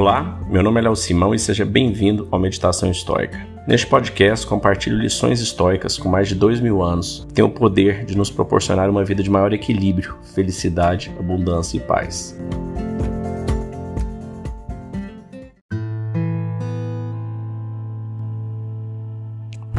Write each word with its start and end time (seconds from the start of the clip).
Olá, 0.00 0.40
meu 0.48 0.62
nome 0.62 0.80
é 0.80 0.84
Léo 0.84 0.96
Simão 0.96 1.34
e 1.34 1.38
seja 1.38 1.62
bem-vindo 1.62 2.26
ao 2.30 2.40
Meditação 2.40 2.90
Histórica. 2.90 3.46
Neste 3.68 3.86
podcast, 3.86 4.46
compartilho 4.46 4.96
lições 4.96 5.42
históricas 5.42 5.98
com 5.98 6.08
mais 6.08 6.26
de 6.26 6.34
dois 6.34 6.58
mil 6.58 6.82
anos 6.82 7.26
que 7.28 7.34
têm 7.34 7.44
o 7.44 7.50
poder 7.50 8.06
de 8.06 8.16
nos 8.16 8.30
proporcionar 8.30 8.88
uma 8.88 9.04
vida 9.04 9.22
de 9.22 9.28
maior 9.28 9.52
equilíbrio, 9.52 10.16
felicidade, 10.34 11.12
abundância 11.18 11.76
e 11.76 11.80
paz. 11.80 12.34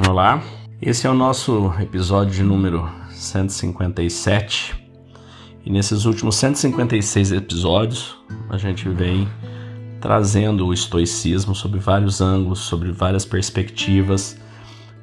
Olá, 0.07 0.43
esse 0.79 1.07
é 1.07 1.09
o 1.09 1.15
nosso 1.15 1.73
episódio 1.81 2.31
de 2.31 2.43
número 2.43 2.88
157 3.09 4.88
e 5.65 5.71
nesses 5.71 6.05
últimos 6.05 6.35
156 6.35 7.31
episódios 7.31 8.19
a 8.51 8.57
gente 8.59 8.88
vem 8.88 9.27
trazendo 10.01 10.65
o 10.65 10.73
estoicismo 10.73 11.53
sobre 11.53 11.79
vários 11.79 12.19
ângulos, 12.19 12.59
sobre 12.59 12.91
várias 12.91 13.23
perspectivas, 13.23 14.37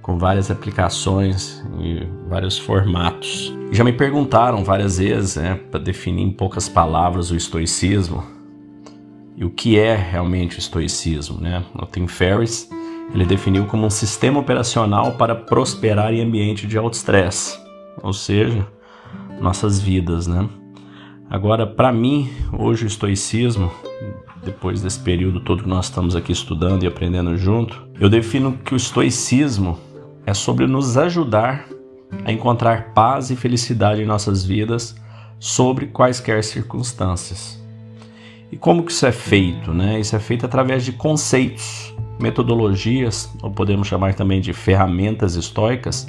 com 0.02 0.18
várias 0.18 0.50
aplicações 0.50 1.64
e 1.78 2.06
vários 2.28 2.58
formatos. 2.58 3.54
Já 3.70 3.84
me 3.84 3.92
perguntaram 3.92 4.64
várias 4.64 4.98
vezes, 4.98 5.36
né, 5.36 5.54
para 5.70 5.78
definir 5.78 6.22
em 6.22 6.32
poucas 6.32 6.68
palavras 6.68 7.30
o 7.30 7.36
estoicismo 7.36 8.24
e 9.36 9.44
o 9.44 9.50
que 9.50 9.78
é 9.78 9.94
realmente 9.94 10.56
o 10.56 10.58
estoicismo, 10.58 11.40
né? 11.40 11.64
O 11.74 11.86
Tim 11.86 12.08
Ferriss 12.08 12.68
ele 13.14 13.24
definiu 13.24 13.66
como 13.66 13.86
um 13.86 13.90
sistema 13.90 14.40
operacional 14.40 15.12
para 15.12 15.34
prosperar 15.34 16.12
em 16.12 16.22
ambiente 16.22 16.66
de 16.66 16.76
alto 16.76 16.94
estresse, 16.94 17.58
ou 18.02 18.12
seja, 18.12 18.66
nossas 19.40 19.80
vidas, 19.80 20.26
né? 20.26 20.48
Agora, 21.30 21.66
para 21.66 21.92
mim, 21.92 22.30
hoje 22.58 22.84
o 22.84 22.86
estoicismo 22.86 23.70
depois 24.44 24.82
desse 24.82 25.00
período 25.00 25.40
todo 25.40 25.62
que 25.62 25.68
nós 25.68 25.86
estamos 25.86 26.14
aqui 26.14 26.32
estudando 26.32 26.84
e 26.84 26.86
aprendendo 26.86 27.36
junto, 27.36 27.88
eu 28.00 28.08
defino 28.08 28.52
que 28.64 28.74
o 28.74 28.76
estoicismo 28.76 29.78
é 30.26 30.34
sobre 30.34 30.66
nos 30.66 30.96
ajudar 30.96 31.66
a 32.24 32.32
encontrar 32.32 32.92
paz 32.94 33.30
e 33.30 33.36
felicidade 33.36 34.02
em 34.02 34.06
nossas 34.06 34.44
vidas 34.44 34.96
sobre 35.38 35.86
quaisquer 35.86 36.42
circunstâncias. 36.42 37.62
E 38.50 38.56
como 38.56 38.82
que 38.82 38.92
isso 38.92 39.06
é 39.06 39.12
feito? 39.12 39.72
Né? 39.72 40.00
Isso 40.00 40.16
é 40.16 40.18
feito 40.18 40.46
através 40.46 40.84
de 40.84 40.92
conceitos, 40.92 41.94
metodologias, 42.18 43.30
ou 43.42 43.50
podemos 43.50 43.86
chamar 43.86 44.14
também 44.14 44.40
de 44.40 44.52
ferramentas 44.52 45.36
estoicas, 45.36 46.06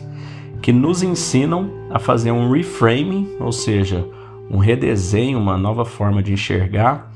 que 0.61 0.71
nos 0.71 1.03
ensinam 1.03 1.71
a 1.89 1.99
fazer 1.99 2.31
um 2.31 2.51
reframing, 2.51 3.35
ou 3.39 3.51
seja, 3.51 4.05
um 4.49 4.57
redesenho, 4.57 5.37
uma 5.37 5.57
nova 5.57 5.85
forma 5.85 6.23
de 6.23 6.33
enxergar 6.33 7.08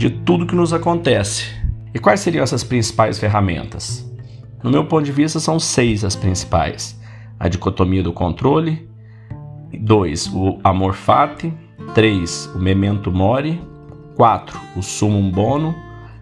de 0.00 0.08
tudo 0.08 0.46
que 0.46 0.54
nos 0.54 0.72
acontece. 0.72 1.44
E 1.92 1.98
quais 1.98 2.20
seriam 2.20 2.42
essas 2.42 2.64
principais 2.64 3.18
ferramentas? 3.18 4.10
No 4.62 4.70
meu 4.70 4.86
ponto 4.86 5.04
de 5.04 5.12
vista, 5.12 5.38
são 5.38 5.60
seis 5.60 6.04
as 6.04 6.16
principais: 6.16 6.98
a 7.38 7.48
dicotomia 7.48 8.02
do 8.02 8.10
controle, 8.10 8.88
dois, 9.78 10.26
o 10.28 10.58
amor 10.64 10.94
fati, 10.94 11.52
três, 11.94 12.46
o 12.54 12.58
memento 12.58 13.12
mori, 13.12 13.60
quatro, 14.16 14.58
o 14.74 14.82
sumum 14.82 15.30
bono, 15.30 15.74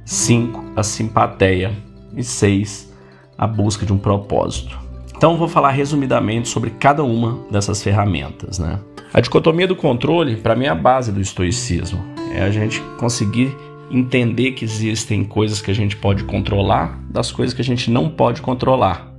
cinco, 0.05 0.65
a 0.75 0.83
simpatia 0.83 1.71
e 2.17 2.25
seis, 2.25 2.93
a 3.39 3.47
busca 3.47 3.87
de 3.87 3.93
um 3.93 3.99
propósito. 3.99 4.77
Então 5.17 5.37
vou 5.37 5.47
falar 5.47 5.71
resumidamente 5.71 6.49
sobre 6.49 6.71
cada 6.71 7.05
uma 7.05 7.47
dessas 7.49 7.81
ferramentas, 7.81 8.59
né? 8.59 8.81
A 9.15 9.21
dicotomia 9.21 9.69
do 9.69 9.77
controle, 9.77 10.35
para 10.37 10.57
mim, 10.57 10.65
é 10.65 10.69
a 10.69 10.75
base 10.75 11.13
do 11.13 11.21
estoicismo. 11.21 12.05
É 12.35 12.43
a 12.43 12.51
gente 12.51 12.81
conseguir 12.99 13.57
entender 13.91 14.53
que 14.53 14.65
existem 14.65 15.25
coisas 15.25 15.61
que 15.61 15.71
a 15.71 15.75
gente 15.75 15.97
pode 15.97 16.25
controlar 16.25 17.01
das 17.11 17.33
coisas 17.33 17.55
que 17.55 17.63
a 17.63 17.65
gente 17.65 17.91
não 17.91 18.09
pode 18.09 18.43
controlar 18.43 19.13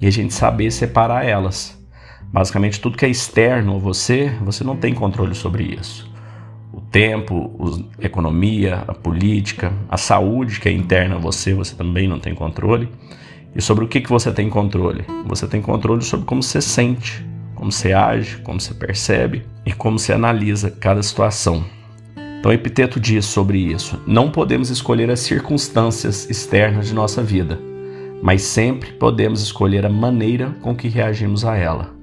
e 0.00 0.06
a 0.06 0.10
gente 0.10 0.34
saber 0.34 0.70
separar 0.70 1.24
elas. 1.24 1.80
Basicamente, 2.32 2.80
tudo 2.80 2.96
que 2.96 3.04
é 3.04 3.08
externo 3.08 3.76
a 3.76 3.78
você, 3.78 4.34
você 4.42 4.64
não 4.64 4.76
tem 4.76 4.92
controle 4.92 5.34
sobre 5.34 5.64
isso. 5.64 6.12
O 6.72 6.80
tempo, 6.80 7.84
a 8.00 8.04
economia, 8.04 8.82
a 8.88 8.92
política, 8.92 9.72
a 9.88 9.96
saúde 9.96 10.58
que 10.58 10.68
é 10.68 10.72
interna 10.72 11.14
a 11.14 11.18
você, 11.18 11.54
você 11.54 11.76
também 11.76 12.08
não 12.08 12.18
tem 12.18 12.34
controle. 12.34 12.88
E 13.54 13.62
sobre 13.62 13.84
o 13.84 13.88
que, 13.88 14.00
que 14.00 14.10
você 14.10 14.32
tem 14.32 14.50
controle? 14.50 15.04
Você 15.26 15.46
tem 15.46 15.62
controle 15.62 16.02
sobre 16.02 16.26
como 16.26 16.42
você 16.42 16.60
sente, 16.60 17.24
como 17.54 17.70
você 17.70 17.92
age, 17.92 18.38
como 18.38 18.60
você 18.60 18.74
percebe 18.74 19.44
e 19.64 19.72
como 19.72 19.98
você 19.98 20.12
analisa 20.12 20.70
cada 20.70 21.02
situação. 21.02 21.64
Então, 22.44 22.52
Epiteto 22.52 23.00
diz 23.00 23.24
sobre 23.24 23.56
isso: 23.56 23.98
não 24.06 24.30
podemos 24.30 24.68
escolher 24.68 25.10
as 25.10 25.20
circunstâncias 25.20 26.28
externas 26.28 26.86
de 26.86 26.92
nossa 26.92 27.22
vida, 27.22 27.58
mas 28.22 28.42
sempre 28.42 28.92
podemos 28.92 29.40
escolher 29.40 29.86
a 29.86 29.88
maneira 29.88 30.54
com 30.60 30.76
que 30.76 30.86
reagimos 30.86 31.42
a 31.42 31.56
ela. 31.56 31.94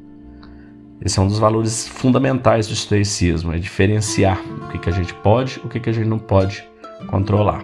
Esse 0.99 1.19
é 1.19 1.21
um 1.21 1.27
dos 1.27 1.37
valores 1.37 1.87
fundamentais 1.87 2.65
do 2.65 2.73
estoicismo: 2.73 3.53
é 3.53 3.59
diferenciar 3.59 4.41
o 4.63 4.79
que, 4.79 4.89
a 4.89 4.91
gente 4.91 5.13
pode 5.13 5.61
e 5.63 5.67
o 5.67 5.69
que, 5.69 5.79
que 5.79 5.91
a 5.91 5.93
gente 5.93 6.07
não 6.07 6.17
pode 6.17 6.67
controlar. 7.05 7.63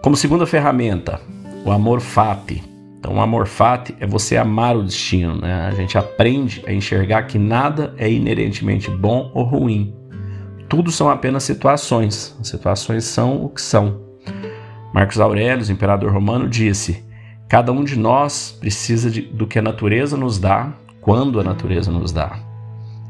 Como 0.00 0.16
segunda 0.16 0.46
ferramenta, 0.46 1.20
o 1.66 1.70
amor 1.70 2.00
fati. 2.00 2.64
Então, 2.98 3.16
o 3.16 3.20
amor 3.20 3.46
fati 3.46 3.94
é 4.00 4.06
você 4.06 4.38
amar 4.38 4.74
o 4.74 4.82
destino. 4.82 5.36
Né? 5.36 5.68
A 5.68 5.72
gente 5.72 5.98
aprende 5.98 6.62
a 6.66 6.72
enxergar 6.72 7.24
que 7.24 7.38
nada 7.38 7.94
é 7.98 8.10
inerentemente 8.10 8.90
bom 8.90 9.30
ou 9.34 9.44
ruim 9.44 9.99
tudo 10.70 10.92
são 10.92 11.10
apenas 11.10 11.42
situações. 11.42 12.34
As 12.40 12.46
situações 12.46 13.04
são 13.04 13.44
o 13.44 13.48
que 13.48 13.60
são. 13.60 14.00
Marcos 14.94 15.18
Aurélio, 15.18 15.70
imperador 15.70 16.12
romano, 16.12 16.48
disse: 16.48 17.04
Cada 17.48 17.72
um 17.72 17.82
de 17.82 17.98
nós 17.98 18.56
precisa 18.58 19.10
de, 19.10 19.20
do 19.20 19.48
que 19.48 19.58
a 19.58 19.62
natureza 19.62 20.16
nos 20.16 20.38
dá, 20.38 20.72
quando 21.00 21.40
a 21.40 21.44
natureza 21.44 21.90
nos 21.90 22.12
dá. 22.12 22.38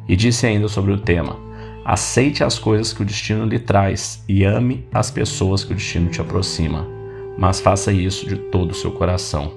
E 0.09 0.17
disse 0.17 0.47
ainda 0.47 0.69
sobre 0.69 0.91
o 0.91 0.99
tema: 0.99 1.37
Aceite 1.85 2.43
as 2.43 2.59
coisas 2.59 2.95
que 2.95 3.03
o 3.03 3.05
destino 3.05 3.45
lhe 3.45 3.59
traz 3.59 4.25
e 4.27 4.43
ame 4.43 4.89
as 4.91 5.11
pessoas 5.11 5.63
que 5.63 5.73
o 5.73 5.77
destino 5.77 6.09
te 6.09 6.21
aproxima, 6.21 6.89
mas 7.37 7.61
faça 7.61 7.93
isso 7.93 8.27
de 8.27 8.37
todo 8.37 8.71
o 8.71 8.75
seu 8.75 8.91
coração. 8.91 9.53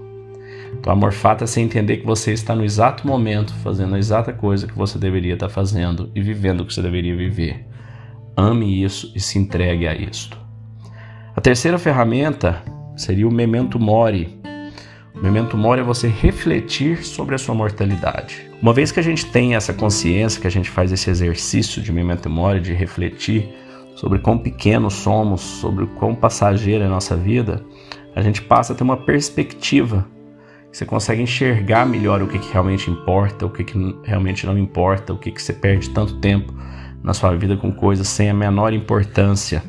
Então, 0.77 0.91
amor 0.91 1.13
fato 1.13 1.45
é 1.45 1.47
você 1.47 1.61
entender 1.61 1.97
que 1.97 2.05
você 2.05 2.33
está 2.33 2.53
no 2.53 2.65
exato 2.65 3.07
momento 3.07 3.53
fazendo 3.63 3.95
a 3.95 3.99
exata 3.99 4.33
coisa 4.33 4.67
que 4.67 4.75
você 4.75 4.99
deveria 4.99 5.35
estar 5.35 5.47
fazendo 5.47 6.11
e 6.13 6.21
vivendo 6.21 6.61
o 6.61 6.65
que 6.65 6.73
você 6.73 6.81
deveria 6.81 7.15
viver. 7.15 7.72
Ame 8.35 8.83
isso 8.83 9.11
e 9.15 9.19
se 9.19 9.37
entregue 9.37 9.87
a 9.87 9.93
isto. 9.93 10.37
A 11.35 11.41
terceira 11.41 11.77
ferramenta 11.77 12.63
seria 12.95 13.27
o 13.27 13.31
memento 13.31 13.79
mori. 13.79 14.39
O 15.13 15.21
memento 15.21 15.55
mori 15.55 15.81
é 15.81 15.83
você 15.83 16.07
refletir 16.07 17.03
sobre 17.03 17.35
a 17.35 17.37
sua 17.37 17.53
mortalidade. 17.53 18.49
Uma 18.61 18.73
vez 18.73 18.91
que 18.91 18.99
a 18.99 19.03
gente 19.03 19.27
tem 19.27 19.55
essa 19.55 19.73
consciência, 19.73 20.41
que 20.41 20.47
a 20.47 20.51
gente 20.51 20.69
faz 20.69 20.91
esse 20.91 21.09
exercício 21.09 21.81
de 21.81 21.91
memento 21.91 22.29
mori, 22.29 22.59
de 22.59 22.73
refletir 22.73 23.53
sobre 23.95 24.17
quão 24.17 24.37
pequenos 24.37 24.93
somos, 24.93 25.41
sobre 25.41 25.85
quão 25.85 26.15
passageira 26.15 26.85
é 26.85 26.87
a 26.87 26.91
nossa 26.91 27.15
vida, 27.15 27.63
a 28.15 28.21
gente 28.21 28.41
passa 28.41 28.73
a 28.73 28.75
ter 28.75 28.83
uma 28.83 28.97
perspectiva. 28.97 30.07
Você 30.71 30.85
consegue 30.85 31.21
enxergar 31.21 31.85
melhor 31.85 32.23
o 32.23 32.27
que, 32.27 32.39
que 32.39 32.51
realmente 32.51 32.89
importa, 32.89 33.45
o 33.45 33.49
que, 33.49 33.63
que 33.63 33.95
realmente 34.03 34.45
não 34.47 34.57
importa, 34.57 35.13
o 35.13 35.17
que, 35.17 35.31
que 35.31 35.41
você 35.41 35.53
perde 35.53 35.91
tanto 35.91 36.19
tempo 36.19 36.51
na 37.03 37.13
sua 37.13 37.35
vida 37.35 37.57
com 37.57 37.71
coisas 37.71 38.07
sem 38.07 38.29
a 38.29 38.33
menor 38.33 38.73
importância. 38.73 39.61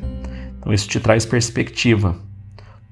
Então 0.57 0.73
isso 0.73 0.87
te 0.87 0.99
traz 0.99 1.25
perspectiva. 1.25 2.15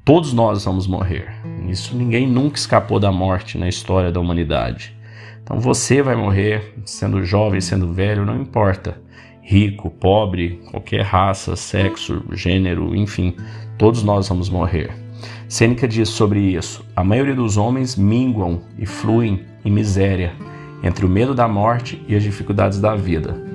Todos 0.05 0.33
nós 0.33 0.65
vamos 0.65 0.85
morrer. 0.85 1.31
Isso 1.69 1.95
ninguém 1.95 2.27
nunca 2.27 2.57
escapou 2.57 2.99
da 2.99 3.11
morte 3.11 3.57
na 3.57 3.69
história 3.69 4.11
da 4.11 4.19
humanidade. 4.19 4.93
Então 5.41 5.59
você 5.59 6.01
vai 6.01 6.15
morrer, 6.15 6.75
sendo 6.85 7.23
jovem, 7.23 7.61
sendo 7.61 7.93
velho, 7.93 8.25
não 8.25 8.39
importa. 8.39 9.01
Rico, 9.41 9.89
pobre, 9.89 10.61
qualquer 10.71 11.01
raça, 11.01 11.55
sexo, 11.55 12.23
gênero, 12.31 12.95
enfim, 12.95 13.35
todos 13.77 14.03
nós 14.03 14.27
vamos 14.27 14.49
morrer. 14.49 14.91
Sêneca 15.47 15.87
diz 15.87 16.09
sobre 16.09 16.39
isso: 16.39 16.85
a 16.95 17.03
maioria 17.03 17.35
dos 17.35 17.57
homens 17.57 17.95
minguam 17.95 18.61
e 18.77 18.85
fluem 18.85 19.45
em 19.63 19.71
miséria 19.71 20.33
entre 20.81 21.05
o 21.05 21.09
medo 21.09 21.33
da 21.33 21.47
morte 21.47 22.03
e 22.07 22.15
as 22.15 22.23
dificuldades 22.23 22.79
da 22.79 22.95
vida. 22.95 23.52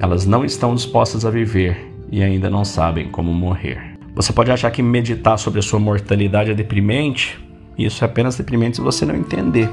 Elas 0.00 0.26
não 0.26 0.44
estão 0.44 0.76
dispostas 0.76 1.24
a 1.24 1.30
viver 1.30 1.92
e 2.10 2.22
ainda 2.22 2.48
não 2.48 2.64
sabem 2.64 3.08
como 3.08 3.32
morrer. 3.32 3.98
Você 4.14 4.32
pode 4.32 4.50
achar 4.50 4.70
que 4.70 4.82
meditar 4.82 5.36
sobre 5.38 5.58
a 5.58 5.62
sua 5.62 5.80
mortalidade 5.80 6.52
é 6.52 6.54
deprimente, 6.54 7.38
isso 7.76 8.04
é 8.04 8.06
apenas 8.06 8.36
deprimente 8.36 8.76
se 8.76 8.82
você 8.82 9.04
não 9.04 9.16
entender. 9.16 9.68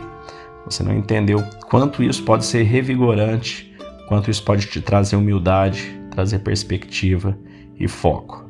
Você 0.66 0.81
não 0.81 0.95
entendeu 0.98 1.44
quanto 1.69 2.01
isso 2.01 2.24
pode 2.24 2.44
ser 2.45 2.63
revigorante, 2.63 3.72
quanto 4.07 4.31
isso 4.31 4.44
pode 4.44 4.66
te 4.66 4.81
trazer 4.81 5.16
humildade, 5.16 5.95
trazer 6.10 6.39
perspectiva 6.39 7.38
e 7.80 7.88
foco. 7.88 8.50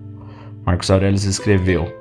Marcos 0.66 0.90
Aurelius 0.90 1.26
escreveu: 1.26 1.94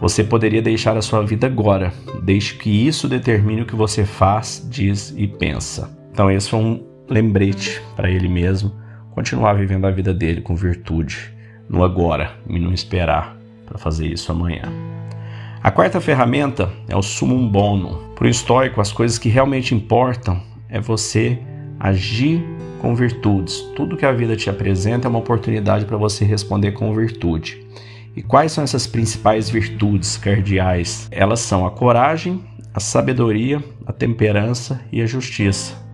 Você 0.00 0.24
poderia 0.24 0.60
deixar 0.60 0.96
a 0.96 1.02
sua 1.02 1.24
vida 1.24 1.46
agora, 1.46 1.92
deixe 2.22 2.56
que 2.56 2.68
isso 2.68 3.08
determine 3.08 3.62
o 3.62 3.66
que 3.66 3.76
você 3.76 4.04
faz, 4.04 4.66
diz 4.68 5.14
e 5.16 5.28
pensa. 5.28 5.96
Então, 6.12 6.28
esse 6.28 6.50
foi 6.50 6.58
um 6.58 6.84
lembrete 7.08 7.80
para 7.94 8.10
ele 8.10 8.28
mesmo 8.28 8.72
continuar 9.10 9.54
vivendo 9.54 9.86
a 9.86 9.90
vida 9.90 10.14
dele 10.14 10.40
com 10.40 10.54
virtude, 10.54 11.32
no 11.68 11.84
agora 11.84 12.32
e 12.48 12.58
não 12.58 12.72
esperar 12.72 13.36
para 13.66 13.78
fazer 13.78 14.06
isso 14.06 14.32
amanhã. 14.32 14.64
A 15.62 15.70
quarta 15.70 16.00
ferramenta 16.00 16.70
é 16.88 16.96
o 16.96 17.02
sumum 17.02 17.46
bonum. 17.48 18.14
Para 18.14 18.26
o 18.26 18.30
estoico, 18.30 18.80
as 18.80 18.92
coisas 18.92 19.18
que 19.18 19.28
realmente 19.28 19.74
importam 19.74 20.40
é 20.68 20.80
você 20.80 21.38
agir 21.78 22.42
com 22.80 22.94
virtudes. 22.94 23.60
Tudo 23.76 23.96
que 23.96 24.06
a 24.06 24.12
vida 24.12 24.34
te 24.36 24.48
apresenta 24.48 25.06
é 25.06 25.10
uma 25.10 25.18
oportunidade 25.18 25.84
para 25.84 25.96
você 25.96 26.24
responder 26.24 26.72
com 26.72 26.94
virtude. 26.94 27.64
E 28.16 28.22
quais 28.22 28.52
são 28.52 28.64
essas 28.64 28.86
principais 28.86 29.50
virtudes 29.50 30.16
cardeais? 30.16 31.08
Elas 31.10 31.40
são 31.40 31.66
a 31.66 31.70
coragem, 31.70 32.42
a 32.72 32.80
sabedoria, 32.80 33.62
a 33.86 33.92
temperança 33.92 34.80
e 34.90 35.00
a 35.02 35.06
justiça. 35.06 35.89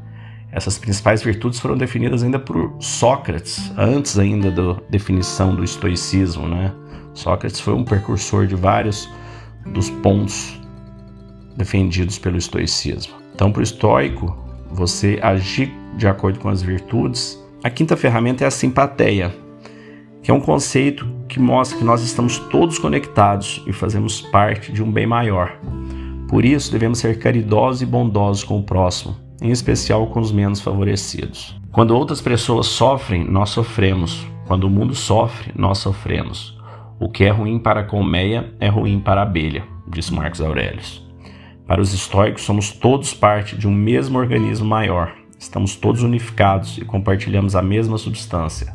Essas 0.56 0.78
principais 0.78 1.22
virtudes 1.22 1.60
foram 1.60 1.76
definidas 1.76 2.22
ainda 2.22 2.38
por 2.38 2.74
Sócrates, 2.80 3.70
antes 3.76 4.18
ainda 4.18 4.50
da 4.50 4.80
definição 4.88 5.54
do 5.54 5.62
estoicismo. 5.62 6.48
Né? 6.48 6.72
Sócrates 7.12 7.60
foi 7.60 7.74
um 7.74 7.84
precursor 7.84 8.46
de 8.46 8.54
vários 8.54 9.06
dos 9.66 9.90
pontos 9.90 10.58
defendidos 11.58 12.18
pelo 12.18 12.38
estoicismo. 12.38 13.12
Então, 13.34 13.52
para 13.52 13.60
o 13.60 13.62
estoico, 13.62 14.34
você 14.70 15.18
agir 15.22 15.70
de 15.94 16.08
acordo 16.08 16.38
com 16.38 16.48
as 16.48 16.62
virtudes. 16.62 17.38
A 17.62 17.68
quinta 17.68 17.94
ferramenta 17.94 18.42
é 18.42 18.46
a 18.46 18.50
simpatia, 18.50 19.36
que 20.22 20.30
é 20.30 20.34
um 20.34 20.40
conceito 20.40 21.06
que 21.28 21.38
mostra 21.38 21.76
que 21.76 21.84
nós 21.84 22.00
estamos 22.00 22.38
todos 22.38 22.78
conectados 22.78 23.62
e 23.66 23.74
fazemos 23.74 24.22
parte 24.22 24.72
de 24.72 24.82
um 24.82 24.90
bem 24.90 25.06
maior. 25.06 25.60
Por 26.30 26.46
isso, 26.46 26.72
devemos 26.72 26.98
ser 26.98 27.18
caridosos 27.18 27.82
e 27.82 27.86
bondosos 27.86 28.42
com 28.42 28.58
o 28.58 28.62
próximo, 28.62 29.25
em 29.40 29.50
especial 29.50 30.06
com 30.08 30.20
os 30.20 30.32
menos 30.32 30.60
favorecidos. 30.60 31.58
Quando 31.72 31.96
outras 31.96 32.20
pessoas 32.20 32.66
sofrem, 32.66 33.24
nós 33.24 33.50
sofremos. 33.50 34.26
Quando 34.46 34.64
o 34.64 34.70
mundo 34.70 34.94
sofre, 34.94 35.52
nós 35.54 35.78
sofremos. 35.78 36.56
O 36.98 37.10
que 37.10 37.24
é 37.24 37.30
ruim 37.30 37.58
para 37.58 37.80
a 37.80 37.84
colmeia 37.84 38.54
é 38.58 38.68
ruim 38.68 38.98
para 38.98 39.20
a 39.20 39.24
abelha, 39.24 39.64
disse 39.86 40.14
Marcos 40.14 40.40
Aurelius. 40.40 41.04
Para 41.66 41.80
os 41.80 41.92
estoicos, 41.92 42.42
somos 42.42 42.70
todos 42.70 43.12
parte 43.12 43.56
de 43.56 43.68
um 43.68 43.72
mesmo 43.72 44.18
organismo 44.18 44.66
maior. 44.66 45.12
Estamos 45.38 45.76
todos 45.76 46.02
unificados 46.02 46.78
e 46.78 46.84
compartilhamos 46.84 47.54
a 47.54 47.60
mesma 47.60 47.98
substância. 47.98 48.74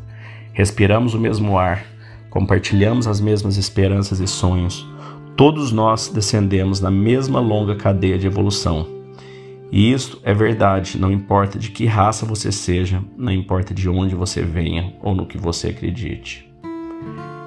Respiramos 0.54 1.14
o 1.14 1.20
mesmo 1.20 1.58
ar, 1.58 1.84
compartilhamos 2.30 3.08
as 3.08 3.20
mesmas 3.20 3.58
esperanças 3.58 4.20
e 4.20 4.28
sonhos. 4.28 4.88
Todos 5.36 5.72
nós 5.72 6.10
descendemos 6.10 6.82
na 6.82 6.92
mesma 6.92 7.40
longa 7.40 7.76
cadeia 7.76 8.20
de 8.20 8.28
evolução. 8.28 9.01
E 9.72 9.94
isto 9.94 10.20
é 10.24 10.34
verdade, 10.34 10.98
não 11.00 11.12
importa 11.12 11.58
de 11.58 11.72
que 11.72 11.86
raça 11.86 12.26
você 12.26 12.52
seja, 12.52 13.02
não 13.18 13.32
importa 13.32 13.74
de 13.74 13.88
onde 13.88 14.14
você 14.14 14.42
venha 14.42 14.94
ou 15.02 15.16
no 15.16 15.26
que 15.26 15.38
você 15.38 15.70
acredite. 15.70 16.52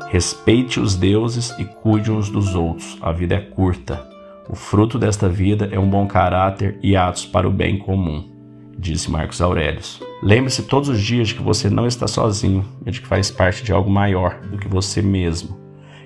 Respeite 0.09 0.81
os 0.81 0.97
deuses 0.97 1.51
e 1.59 1.65
cuide 1.65 2.11
uns 2.11 2.31
dos 2.31 2.55
outros. 2.55 2.97
A 3.03 3.13
vida 3.13 3.35
é 3.35 3.41
curta. 3.41 4.09
O 4.49 4.55
fruto 4.55 4.99
desta 4.99 5.29
vida 5.29 5.69
é 5.71 5.79
um 5.79 5.91
bom 5.91 6.07
caráter 6.07 6.79
e 6.83 6.97
atos 6.97 7.27
para 7.27 7.49
o 7.49 7.53
bem 7.53 7.79
comum, 7.79 8.27
disse 8.79 9.11
Marcos 9.11 9.43
Aurelius. 9.43 10.01
Lembre-se 10.23 10.63
todos 10.63 10.89
os 10.89 11.01
dias 11.03 11.29
de 11.29 11.35
que 11.35 11.43
você 11.43 11.69
não 11.69 11.87
está 11.87 12.07
sozinho 12.07 12.65
e 12.87 12.91
de 12.91 13.03
que 13.03 13.07
faz 13.07 13.31
parte 13.31 13.63
de 13.65 13.73
algo 13.73 13.91
maior 13.91 14.41
do 14.41 14.57
que 14.57 14.69
você 14.69 15.03
mesmo, 15.03 15.59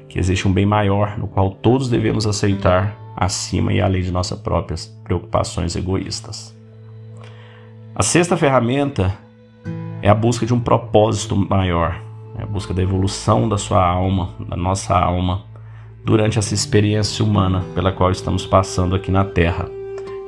que 0.09 0.19
existe 0.19 0.49
um 0.49 0.53
bem 0.53 0.67
maior 0.67 1.19
no 1.19 1.29
qual 1.29 1.51
todos 1.51 1.89
devemos 1.89 2.27
aceitar 2.27 2.97
acima 3.17 3.73
e 3.73 3.81
além 3.81 4.03
de 4.03 4.13
nossas 4.13 4.39
próprias 4.39 4.87
preocupações 5.05 5.75
egoístas. 5.75 6.57
A 7.95 8.03
sexta 8.03 8.37
ferramenta 8.37 9.17
é 10.01 10.09
a 10.09 10.15
busca 10.15 10.47
de 10.47 10.55
um 10.55 10.61
propósito 10.61 11.37
maior, 11.37 12.01
é 12.39 12.43
a 12.43 12.47
busca 12.47 12.73
da 12.73 12.83
evolução 12.83 13.49
da 13.49 13.59
sua 13.59 13.85
alma, 13.85 14.35
da 14.49 14.57
nossa 14.57 14.97
alma, 14.97 15.43
durante 16.05 16.39
essa 16.39 16.55
experiência 16.55 17.25
humana 17.25 17.65
pela 17.75 17.93
qual 17.93 18.11
estamos 18.11 18.47
passando 18.47 18.95
aqui 18.95 19.11
na 19.11 19.25
Terra, 19.25 19.69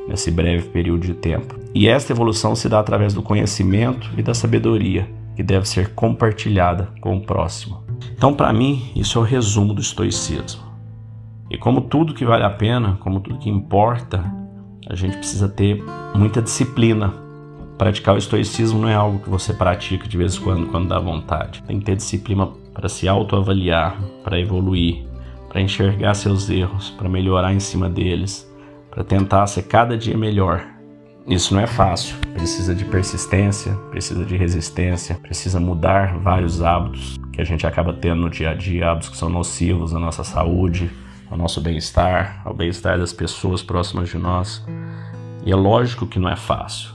nesse 0.09 0.31
breve 0.31 0.69
período 0.69 1.07
de 1.07 1.15
tempo. 1.15 1.55
E 1.73 1.89
esta 1.89 2.13
evolução 2.13 2.57
se 2.57 2.69
dá 2.69 2.81
através 2.81 3.15
do 3.15 3.23
conhecimento 3.23 4.11
e 4.17 4.23
da 4.23 4.35
sabedoria, 4.35 5.09
que 5.37 5.43
deve 5.43 5.69
ser 5.69 5.95
compartilhada 5.95 6.89
com 7.01 7.17
o 7.17 7.21
próximo. 7.21 7.90
Então, 8.13 8.35
para 8.35 8.53
mim, 8.53 8.91
isso 8.95 9.19
é 9.19 9.23
o 9.23 9.25
resumo 9.25 9.75
do 9.75 9.81
estoicismo. 9.81 10.63
E 11.51 11.59
como 11.59 11.83
tudo 11.83 12.15
que 12.15 12.25
vale 12.25 12.45
a 12.45 12.51
pena, 12.51 12.97
como 13.01 13.21
tudo 13.21 13.39
que 13.39 13.51
importa, 13.51 14.25
a 14.89 14.95
gente 14.95 15.17
precisa 15.17 15.49
ter 15.49 15.83
muita 16.15 16.41
disciplina. 16.41 17.13
Praticar 17.77 18.15
o 18.15 18.19
estoicismo 18.19 18.81
não 18.81 18.89
é 18.89 18.95
algo 18.95 19.19
que 19.21 19.31
você 19.31 19.53
pratica 19.53 20.07
de 20.07 20.17
vez 20.17 20.37
em 20.37 20.41
quando, 20.41 20.67
quando 20.67 20.89
dá 20.89 20.99
vontade. 20.99 21.63
Tem 21.67 21.79
que 21.79 21.85
ter 21.85 21.97
disciplina 21.97 22.47
para 22.75 22.89
se 22.89 23.09
autoavaliar, 23.09 24.01
para 24.23 24.39
evoluir, 24.39 25.05
para 25.49 25.61
enxergar 25.61 26.15
seus 26.15 26.49
erros, 26.49 26.91
para 26.91 27.09
melhorar 27.09 27.53
em 27.53 27.61
cima 27.61 27.89
deles, 27.89 28.49
para 28.91 29.03
tentar 29.03 29.47
ser 29.47 29.63
cada 29.65 29.97
dia 29.97 30.17
melhor. 30.17 30.80
Isso 31.27 31.55
não 31.55 31.61
é 31.61 31.67
fácil, 31.67 32.17
precisa 32.33 32.75
de 32.75 32.85
persistência, 32.85 33.75
precisa 33.91 34.25
de 34.25 34.37
resistência, 34.37 35.15
precisa 35.17 35.61
mudar 35.61 36.19
vários 36.19 36.63
hábitos 36.63 37.19
que 37.33 37.41
a 37.41 37.45
gente 37.45 37.67
acaba 37.67 37.93
tendo 37.93 38.23
no 38.23 38.31
dia 38.31 38.51
a 38.51 38.55
dia, 38.55 38.91
hábitos 38.91 39.11
que 39.11 39.17
são 39.17 39.29
nocivos 39.29 39.95
à 39.95 39.99
nossa 39.99 40.25
saúde, 40.25 40.91
ao 41.31 41.37
nosso 41.37 41.61
bem-estar, 41.61 42.43
ao 42.45 42.53
bem-estar 42.55 42.99
das 42.99 43.13
pessoas 43.13 43.63
próximas 43.63 44.09
de 44.09 44.19
nós. 44.19 44.65
E 45.45 45.53
é 45.53 45.57
lógico 45.57 46.07
que 46.07 46.19
não 46.19 46.29
é 46.29 46.37
fácil. 46.37 46.91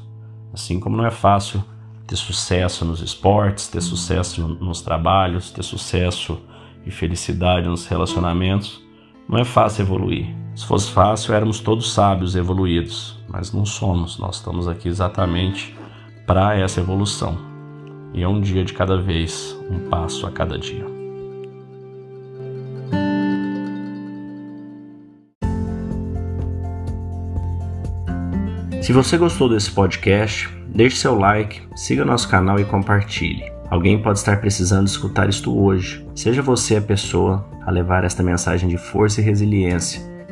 Assim 0.53 0.79
como 0.79 0.97
não 0.97 1.05
é 1.05 1.11
fácil 1.11 1.63
ter 2.05 2.15
sucesso 2.15 2.83
nos 2.83 3.01
esportes, 3.01 3.67
ter 3.67 3.81
sucesso 3.81 4.47
nos 4.47 4.81
trabalhos, 4.81 5.51
ter 5.51 5.63
sucesso 5.63 6.39
e 6.85 6.91
felicidade 6.91 7.67
nos 7.67 7.87
relacionamentos, 7.87 8.81
não 9.27 9.39
é 9.39 9.43
fácil 9.43 9.83
evoluir. 9.83 10.44
Se 10.55 10.65
fosse 10.65 10.89
fácil, 10.89 11.33
éramos 11.33 11.59
todos 11.59 11.91
sábios 11.91 12.33
evoluídos, 12.33 13.19
mas 13.27 13.51
não 13.51 13.65
somos. 13.65 14.17
Nós 14.17 14.37
estamos 14.37 14.69
aqui 14.69 14.87
exatamente 14.87 15.75
para 16.25 16.57
essa 16.57 16.79
evolução. 16.79 17.37
E 18.13 18.23
é 18.23 18.27
um 18.27 18.39
dia 18.39 18.63
de 18.63 18.73
cada 18.73 19.01
vez, 19.01 19.53
um 19.69 19.89
passo 19.89 20.25
a 20.25 20.31
cada 20.31 20.57
dia. 20.57 20.85
Se 28.81 28.93
você 28.93 29.17
gostou 29.17 29.49
desse 29.49 29.71
podcast, 29.71 30.47
deixe 30.69 30.95
seu 30.95 31.19
like, 31.19 31.63
siga 31.75 32.05
nosso 32.05 32.29
canal 32.29 32.57
e 32.59 32.63
compartilhe. 32.63 33.51
Alguém 33.69 34.01
pode 34.01 34.19
estar 34.19 34.39
precisando 34.39 34.87
escutar 34.87 35.27
isto 35.27 35.53
hoje. 35.59 36.07
Seja 36.15 36.41
você 36.41 36.77
a 36.77 36.81
pessoa 36.81 37.45
a 37.65 37.71
levar 37.71 38.05
esta 38.05 38.23
mensagem 38.23 38.69
de 38.69 38.77
força 38.77 39.19
e 39.19 39.23
resiliência. 39.23 40.14